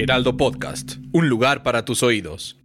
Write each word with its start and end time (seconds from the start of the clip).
Heraldo 0.00 0.36
Podcast, 0.36 0.92
un 1.12 1.28
lugar 1.28 1.64
para 1.64 1.84
tus 1.84 2.04
oídos. 2.04 2.56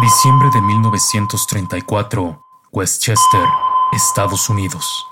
Diciembre 0.00 0.48
de 0.52 0.60
1934, 0.60 2.42
Westchester, 2.72 3.44
Estados 3.92 4.50
Unidos. 4.50 5.06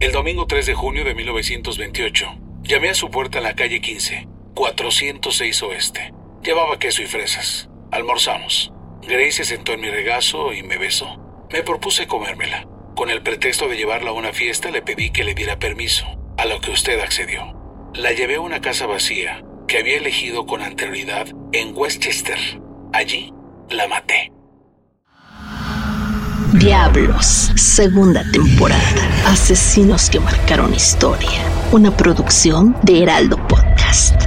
El 0.00 0.12
domingo 0.12 0.46
3 0.46 0.64
de 0.64 0.74
junio 0.74 1.04
de 1.04 1.14
1928, 1.14 2.26
llamé 2.62 2.88
a 2.88 2.94
su 2.94 3.10
puerta 3.10 3.38
en 3.38 3.44
la 3.44 3.54
calle 3.54 3.82
15, 3.82 4.26
406 4.54 5.62
Oeste. 5.64 6.14
Llevaba 6.42 6.78
queso 6.78 7.02
y 7.02 7.06
fresas. 7.06 7.68
Almorzamos. 7.90 8.72
Grace 9.02 9.32
se 9.32 9.44
sentó 9.44 9.72
en 9.72 9.82
mi 9.82 9.90
regazo 9.90 10.54
y 10.54 10.62
me 10.62 10.78
besó. 10.78 11.18
Me 11.52 11.62
propuse 11.62 12.06
comérmela. 12.06 12.66
Con 12.96 13.10
el 13.10 13.22
pretexto 13.22 13.68
de 13.68 13.76
llevarla 13.76 14.10
a 14.10 14.14
una 14.14 14.32
fiesta 14.32 14.70
le 14.70 14.80
pedí 14.80 15.10
que 15.10 15.24
le 15.24 15.34
diera 15.34 15.58
permiso, 15.58 16.06
a 16.38 16.46
lo 16.46 16.60
que 16.60 16.70
usted 16.70 17.00
accedió. 17.00 17.42
La 17.94 18.12
llevé 18.12 18.36
a 18.36 18.40
una 18.40 18.60
casa 18.60 18.86
vacía 18.86 19.42
que 19.66 19.78
había 19.78 19.96
elegido 19.96 20.46
con 20.46 20.62
anterioridad 20.62 21.26
en 21.52 21.76
Westchester. 21.76 22.38
Allí 22.92 23.32
la 23.70 23.88
maté. 23.88 24.32
Diablos, 26.54 27.52
segunda 27.56 28.24
temporada. 28.30 28.82
Asesinos 29.26 30.08
que 30.08 30.20
marcaron 30.20 30.72
historia. 30.72 31.42
Una 31.72 31.94
producción 31.94 32.74
de 32.82 33.02
Heraldo 33.02 33.36
Podcast. 33.48 34.22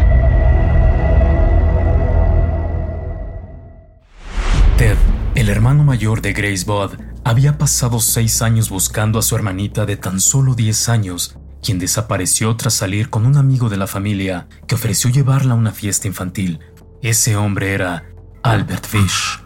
Ted, 4.77 4.97
el 5.35 5.49
hermano 5.49 5.83
mayor 5.83 6.21
de 6.21 6.33
Grace 6.33 6.65
Budd, 6.65 6.91
había 7.23 7.57
pasado 7.57 7.99
seis 7.99 8.41
años 8.41 8.69
buscando 8.69 9.17
a 9.19 9.21
su 9.21 9.35
hermanita 9.35 9.85
de 9.85 9.95
tan 9.95 10.19
solo 10.19 10.55
10 10.55 10.89
años, 10.89 11.37
quien 11.61 11.79
desapareció 11.79 12.55
tras 12.55 12.73
salir 12.73 13.09
con 13.09 13.25
un 13.25 13.37
amigo 13.37 13.69
de 13.69 13.77
la 13.77 13.87
familia 13.87 14.47
que 14.67 14.75
ofreció 14.75 15.09
llevarla 15.09 15.53
a 15.53 15.57
una 15.57 15.71
fiesta 15.71 16.07
infantil. 16.07 16.59
Ese 17.01 17.35
hombre 17.35 17.73
era 17.73 18.05
Albert 18.43 18.85
Fish. 18.85 19.39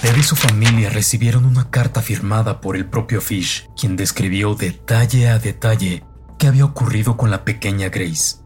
Ted 0.00 0.16
y 0.16 0.22
su 0.22 0.36
familia 0.36 0.90
recibieron 0.90 1.44
una 1.44 1.70
carta 1.70 2.02
firmada 2.02 2.60
por 2.60 2.76
el 2.76 2.86
propio 2.86 3.20
Fish, 3.20 3.68
quien 3.76 3.96
describió 3.96 4.54
detalle 4.54 5.28
a 5.28 5.38
detalle 5.38 6.04
qué 6.38 6.46
había 6.46 6.64
ocurrido 6.64 7.16
con 7.16 7.30
la 7.30 7.44
pequeña 7.44 7.88
Grace. 7.88 8.36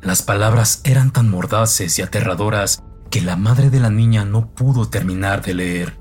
Las 0.00 0.22
palabras 0.22 0.80
eran 0.84 1.12
tan 1.12 1.28
mordaces 1.28 1.98
y 1.98 2.02
aterradoras 2.02 2.82
que 3.10 3.20
la 3.20 3.36
madre 3.36 3.70
de 3.70 3.80
la 3.80 3.90
niña 3.90 4.24
no 4.24 4.54
pudo 4.54 4.88
terminar 4.88 5.42
de 5.42 5.54
leer. 5.54 6.00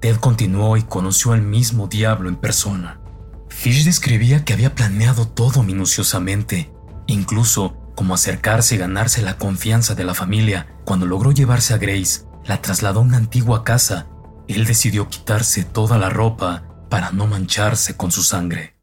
Ted 0.00 0.16
continuó 0.16 0.76
y 0.76 0.82
conoció 0.82 1.32
al 1.32 1.42
mismo 1.42 1.86
diablo 1.86 2.28
en 2.28 2.36
persona. 2.36 3.00
Fish 3.58 3.84
describía 3.84 4.44
que 4.44 4.52
había 4.52 4.76
planeado 4.76 5.26
todo 5.26 5.64
minuciosamente, 5.64 6.70
incluso 7.08 7.76
como 7.96 8.14
acercarse 8.14 8.76
y 8.76 8.78
ganarse 8.78 9.20
la 9.20 9.36
confianza 9.36 9.96
de 9.96 10.04
la 10.04 10.14
familia. 10.14 10.68
Cuando 10.84 11.06
logró 11.06 11.32
llevarse 11.32 11.74
a 11.74 11.78
Grace, 11.78 12.20
la 12.44 12.62
trasladó 12.62 13.00
a 13.00 13.02
una 13.02 13.16
antigua 13.16 13.64
casa. 13.64 14.06
Él 14.46 14.64
decidió 14.64 15.08
quitarse 15.08 15.64
toda 15.64 15.98
la 15.98 16.08
ropa 16.08 16.68
para 16.88 17.10
no 17.10 17.26
mancharse 17.26 17.96
con 17.96 18.12
su 18.12 18.22
sangre. 18.22 18.76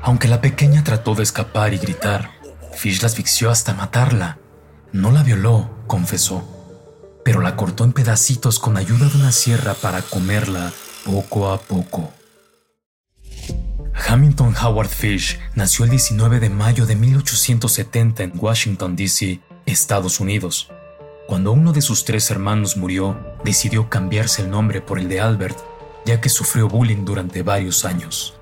Aunque 0.00 0.26
la 0.26 0.40
pequeña 0.40 0.82
trató 0.82 1.14
de 1.14 1.24
escapar 1.24 1.74
y 1.74 1.78
gritar, 1.78 2.30
Fish 2.72 3.02
la 3.02 3.08
asfixió 3.08 3.50
hasta 3.50 3.74
matarla. 3.74 4.38
No 4.92 5.12
la 5.12 5.22
violó, 5.22 5.84
confesó, 5.86 6.48
pero 7.22 7.42
la 7.42 7.56
cortó 7.56 7.84
en 7.84 7.92
pedacitos 7.92 8.58
con 8.58 8.78
ayuda 8.78 9.10
de 9.10 9.18
una 9.18 9.30
sierra 9.30 9.74
para 9.74 10.00
comerla 10.00 10.72
poco 11.04 11.52
a 11.52 11.60
poco. 11.60 12.14
Hamilton 14.10 14.56
Howard 14.60 14.88
Fish 14.88 15.38
nació 15.54 15.84
el 15.84 15.92
19 15.92 16.40
de 16.40 16.50
mayo 16.50 16.84
de 16.84 16.96
1870 16.96 18.24
en 18.24 18.32
Washington, 18.34 18.96
D.C., 18.96 19.38
Estados 19.66 20.18
Unidos. 20.18 20.68
Cuando 21.28 21.52
uno 21.52 21.72
de 21.72 21.80
sus 21.80 22.04
tres 22.04 22.28
hermanos 22.32 22.76
murió, 22.76 23.16
decidió 23.44 23.88
cambiarse 23.88 24.42
el 24.42 24.50
nombre 24.50 24.80
por 24.80 24.98
el 24.98 25.08
de 25.08 25.20
Albert, 25.20 25.56
ya 26.04 26.20
que 26.20 26.28
sufrió 26.28 26.66
bullying 26.66 27.04
durante 27.04 27.44
varios 27.44 27.84
años. 27.84 28.34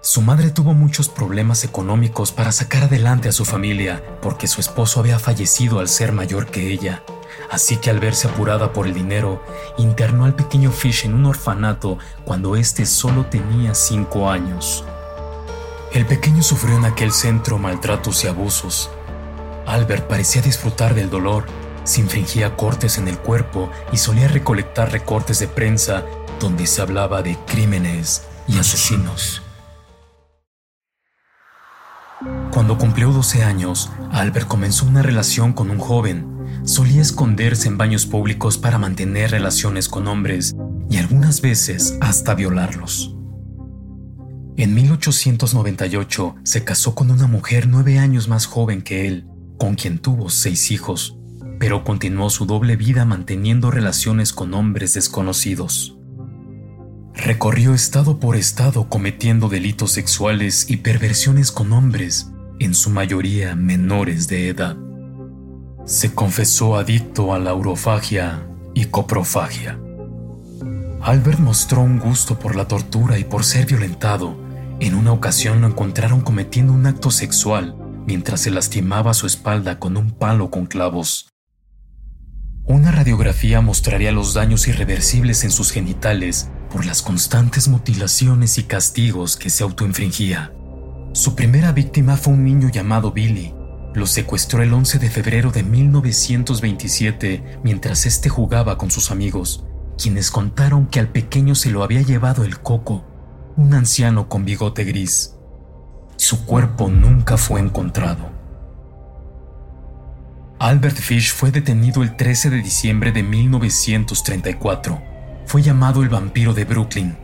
Su 0.00 0.22
madre 0.22 0.48
tuvo 0.48 0.72
muchos 0.72 1.10
problemas 1.10 1.64
económicos 1.64 2.32
para 2.32 2.50
sacar 2.50 2.84
adelante 2.84 3.28
a 3.28 3.32
su 3.32 3.44
familia 3.44 4.02
porque 4.22 4.46
su 4.46 4.62
esposo 4.62 5.00
había 5.00 5.18
fallecido 5.18 5.80
al 5.80 5.88
ser 5.88 6.12
mayor 6.12 6.46
que 6.46 6.72
ella. 6.72 7.02
Así 7.50 7.76
que 7.76 7.90
al 7.90 8.00
verse 8.00 8.28
apurada 8.28 8.72
por 8.72 8.86
el 8.86 8.94
dinero, 8.94 9.42
internó 9.76 10.24
al 10.24 10.34
pequeño 10.34 10.70
Fish 10.70 11.04
en 11.04 11.14
un 11.14 11.26
orfanato 11.26 11.98
cuando 12.24 12.56
éste 12.56 12.86
solo 12.86 13.26
tenía 13.26 13.74
cinco 13.74 14.30
años. 14.30 14.84
El 15.92 16.04
pequeño 16.06 16.42
sufrió 16.42 16.76
en 16.76 16.84
aquel 16.84 17.12
centro 17.12 17.58
maltratos 17.58 18.24
y 18.24 18.28
abusos. 18.28 18.90
Albert 19.66 20.06
parecía 20.06 20.42
disfrutar 20.42 20.94
del 20.94 21.10
dolor, 21.10 21.46
se 21.84 22.00
infringía 22.00 22.56
cortes 22.56 22.98
en 22.98 23.08
el 23.08 23.18
cuerpo 23.18 23.70
y 23.92 23.96
solía 23.96 24.28
recolectar 24.28 24.92
recortes 24.92 25.38
de 25.38 25.48
prensa 25.48 26.04
donde 26.38 26.66
se 26.66 26.82
hablaba 26.82 27.22
de 27.22 27.36
crímenes 27.46 28.22
y 28.46 28.58
asesinos. 28.58 29.42
Cuando 32.52 32.76
cumplió 32.76 33.12
12 33.12 33.44
años, 33.44 33.90
Albert 34.10 34.48
comenzó 34.48 34.84
una 34.84 35.02
relación 35.02 35.52
con 35.52 35.70
un 35.70 35.78
joven. 35.78 36.37
Solía 36.68 37.00
esconderse 37.00 37.66
en 37.66 37.78
baños 37.78 38.04
públicos 38.04 38.58
para 38.58 38.76
mantener 38.76 39.30
relaciones 39.30 39.88
con 39.88 40.06
hombres 40.06 40.54
y 40.90 40.98
algunas 40.98 41.40
veces 41.40 41.96
hasta 42.02 42.34
violarlos. 42.34 43.16
En 44.58 44.74
1898 44.74 46.34
se 46.42 46.64
casó 46.64 46.94
con 46.94 47.10
una 47.10 47.26
mujer 47.26 47.68
nueve 47.68 47.98
años 47.98 48.28
más 48.28 48.44
joven 48.44 48.82
que 48.82 49.08
él, 49.08 49.26
con 49.56 49.76
quien 49.76 49.98
tuvo 49.98 50.28
seis 50.28 50.70
hijos, 50.70 51.16
pero 51.58 51.84
continuó 51.84 52.28
su 52.28 52.44
doble 52.44 52.76
vida 52.76 53.06
manteniendo 53.06 53.70
relaciones 53.70 54.34
con 54.34 54.52
hombres 54.52 54.92
desconocidos. 54.92 55.96
Recorrió 57.14 57.72
estado 57.72 58.20
por 58.20 58.36
estado 58.36 58.90
cometiendo 58.90 59.48
delitos 59.48 59.92
sexuales 59.92 60.68
y 60.68 60.76
perversiones 60.76 61.50
con 61.50 61.72
hombres, 61.72 62.30
en 62.58 62.74
su 62.74 62.90
mayoría 62.90 63.56
menores 63.56 64.28
de 64.28 64.48
edad. 64.48 64.76
Se 65.88 66.14
confesó 66.14 66.76
adicto 66.76 67.32
a 67.32 67.38
la 67.38 67.54
urofagia 67.54 68.46
y 68.74 68.84
coprofagia. 68.84 69.80
Albert 71.00 71.38
mostró 71.38 71.80
un 71.80 71.98
gusto 71.98 72.38
por 72.38 72.56
la 72.56 72.68
tortura 72.68 73.18
y 73.18 73.24
por 73.24 73.42
ser 73.42 73.64
violentado. 73.64 74.36
En 74.80 74.94
una 74.94 75.12
ocasión 75.12 75.62
lo 75.62 75.66
encontraron 75.66 76.20
cometiendo 76.20 76.74
un 76.74 76.84
acto 76.84 77.10
sexual 77.10 77.74
mientras 78.06 78.40
se 78.42 78.50
lastimaba 78.50 79.14
su 79.14 79.26
espalda 79.26 79.78
con 79.78 79.96
un 79.96 80.10
palo 80.10 80.50
con 80.50 80.66
clavos. 80.66 81.30
Una 82.64 82.92
radiografía 82.92 83.62
mostraría 83.62 84.12
los 84.12 84.34
daños 84.34 84.68
irreversibles 84.68 85.42
en 85.42 85.50
sus 85.50 85.70
genitales 85.70 86.50
por 86.70 86.84
las 86.84 87.00
constantes 87.00 87.66
mutilaciones 87.66 88.58
y 88.58 88.64
castigos 88.64 89.38
que 89.38 89.48
se 89.48 89.64
autoinfringía. 89.64 90.52
Su 91.14 91.34
primera 91.34 91.72
víctima 91.72 92.18
fue 92.18 92.34
un 92.34 92.44
niño 92.44 92.68
llamado 92.68 93.10
Billy. 93.10 93.54
Lo 93.94 94.06
secuestró 94.06 94.62
el 94.62 94.72
11 94.72 94.98
de 94.98 95.10
febrero 95.10 95.50
de 95.50 95.62
1927 95.62 97.60
mientras 97.62 98.06
éste 98.06 98.28
jugaba 98.28 98.78
con 98.78 98.90
sus 98.90 99.10
amigos, 99.10 99.64
quienes 100.00 100.30
contaron 100.30 100.86
que 100.86 101.00
al 101.00 101.08
pequeño 101.08 101.54
se 101.54 101.70
lo 101.70 101.82
había 101.82 102.02
llevado 102.02 102.44
el 102.44 102.60
coco, 102.60 103.04
un 103.56 103.74
anciano 103.74 104.28
con 104.28 104.44
bigote 104.44 104.84
gris. 104.84 105.34
Su 106.16 106.44
cuerpo 106.44 106.88
nunca 106.88 107.36
fue 107.36 107.60
encontrado. 107.60 108.30
Albert 110.60 110.96
Fish 110.96 111.32
fue 111.32 111.52
detenido 111.52 112.02
el 112.02 112.16
13 112.16 112.50
de 112.50 112.62
diciembre 112.62 113.12
de 113.12 113.22
1934. 113.22 115.00
Fue 115.46 115.62
llamado 115.62 116.02
el 116.02 116.08
vampiro 116.08 116.52
de 116.52 116.64
Brooklyn. 116.64 117.16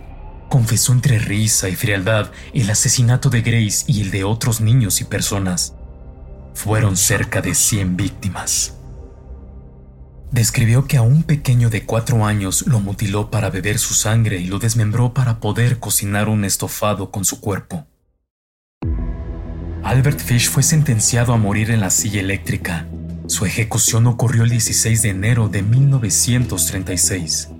Confesó 0.48 0.92
entre 0.92 1.18
risa 1.18 1.68
y 1.68 1.74
frialdad 1.74 2.30
el 2.52 2.70
asesinato 2.70 3.30
de 3.30 3.42
Grace 3.42 3.84
y 3.88 4.02
el 4.02 4.12
de 4.12 4.22
otros 4.22 4.60
niños 4.60 5.00
y 5.00 5.04
personas. 5.04 5.74
Fueron 6.54 6.96
cerca 6.96 7.42
de 7.42 7.54
100 7.54 7.96
víctimas. 7.96 8.74
describió 10.30 10.86
que 10.86 10.96
a 10.96 11.02
un 11.02 11.22
pequeño 11.22 11.70
de 11.70 11.84
cuatro 11.84 12.24
años 12.24 12.66
lo 12.66 12.80
mutiló 12.80 13.30
para 13.30 13.50
beber 13.50 13.78
su 13.78 13.94
sangre 13.94 14.38
y 14.38 14.46
lo 14.46 14.58
desmembró 14.58 15.14
para 15.14 15.38
poder 15.38 15.78
cocinar 15.78 16.28
un 16.28 16.44
estofado 16.44 17.12
con 17.12 17.24
su 17.24 17.40
cuerpo. 17.40 17.86
Albert 19.84 20.18
Fish 20.18 20.48
fue 20.48 20.62
sentenciado 20.62 21.34
a 21.34 21.36
morir 21.36 21.70
en 21.70 21.80
la 21.80 21.90
silla 21.90 22.20
eléctrica. 22.20 22.88
Su 23.26 23.46
ejecución 23.46 24.06
ocurrió 24.06 24.42
el 24.42 24.50
16 24.50 25.02
de 25.02 25.10
enero 25.10 25.48
de 25.48 25.62
1936. 25.62 27.50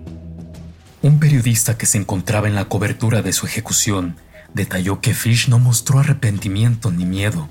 Un 1.02 1.20
periodista 1.20 1.76
que 1.76 1.86
se 1.86 1.98
encontraba 1.98 2.48
en 2.48 2.54
la 2.54 2.64
cobertura 2.64 3.22
de 3.22 3.32
su 3.32 3.46
ejecución 3.46 4.16
detalló 4.54 5.00
que 5.00 5.14
Fish 5.14 5.48
no 5.48 5.58
mostró 5.58 6.00
arrepentimiento 6.00 6.90
ni 6.90 7.04
miedo. 7.04 7.48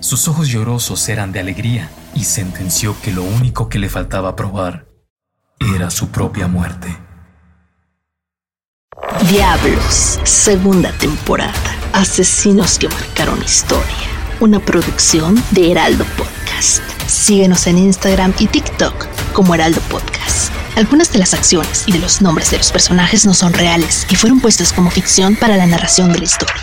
Sus 0.00 0.28
ojos 0.28 0.48
llorosos 0.48 1.06
eran 1.10 1.30
de 1.30 1.40
alegría 1.40 1.90
y 2.14 2.24
sentenció 2.24 2.96
que 3.02 3.12
lo 3.12 3.22
único 3.22 3.68
que 3.68 3.78
le 3.78 3.90
faltaba 3.90 4.34
probar 4.34 4.86
era 5.76 5.90
su 5.90 6.08
propia 6.08 6.48
muerte. 6.48 6.96
Diablos, 9.30 10.18
segunda 10.24 10.90
temporada. 10.92 11.52
Asesinos 11.92 12.78
que 12.78 12.88
marcaron 12.88 13.42
historia. 13.42 13.84
Una 14.40 14.58
producción 14.58 15.42
de 15.50 15.70
Heraldo 15.70 16.06
Podcast. 16.16 16.82
Síguenos 17.06 17.66
en 17.66 17.76
Instagram 17.76 18.32
y 18.38 18.46
TikTok 18.46 19.06
como 19.34 19.54
Heraldo 19.54 19.82
Podcast. 19.82 20.50
Algunas 20.76 21.12
de 21.12 21.18
las 21.18 21.34
acciones 21.34 21.84
y 21.86 21.92
de 21.92 21.98
los 21.98 22.22
nombres 22.22 22.50
de 22.50 22.56
los 22.56 22.72
personajes 22.72 23.26
no 23.26 23.34
son 23.34 23.52
reales 23.52 24.06
y 24.08 24.16
fueron 24.16 24.40
puestos 24.40 24.72
como 24.72 24.90
ficción 24.90 25.36
para 25.36 25.58
la 25.58 25.66
narración 25.66 26.10
de 26.10 26.20
la 26.20 26.24
historia. 26.24 26.62